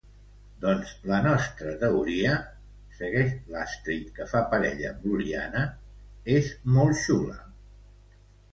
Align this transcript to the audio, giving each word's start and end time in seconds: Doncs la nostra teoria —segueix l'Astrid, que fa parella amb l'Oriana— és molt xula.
Doncs 0.61 0.93
la 1.09 1.17
nostra 1.25 1.73
teoria 1.83 2.31
—segueix 2.95 3.35
l'Astrid, 3.57 4.09
que 4.17 4.27
fa 4.33 4.43
parella 4.55 4.89
amb 4.95 5.07
l'Oriana— 5.11 5.69
és 6.41 6.53
molt 6.79 7.01
xula. 7.07 7.39